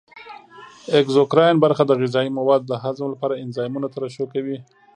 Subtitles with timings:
[0.99, 4.57] اګزوکراین برخه د غذایي موادو د هضم لپاره انزایمونه ترشح کوي.